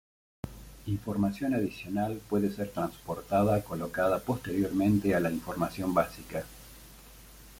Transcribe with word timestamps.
Información 0.87 1.53
adicional 1.53 2.19
puede 2.27 2.51
ser 2.51 2.71
transportada 2.71 3.63
colocada 3.63 4.17
posteriormente 4.19 5.13
a 5.13 5.19
la 5.19 5.29
información 5.29 5.93
básica. 5.93 6.43